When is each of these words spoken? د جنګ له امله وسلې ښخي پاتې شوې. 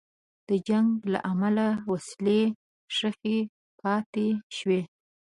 د 0.49 0.51
جنګ 0.67 0.89
له 1.13 1.19
امله 1.31 1.67
وسلې 1.91 2.41
ښخي 2.95 3.39
پاتې 3.81 4.27
شوې. 4.57 4.81